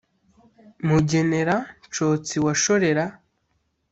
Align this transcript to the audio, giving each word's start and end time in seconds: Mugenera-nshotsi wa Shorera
Mugenera-nshotsi 0.85 2.37
wa 2.45 2.53
Shorera 2.61 3.05